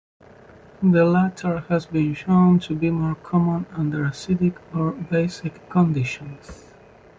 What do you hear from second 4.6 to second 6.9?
or basic conditions.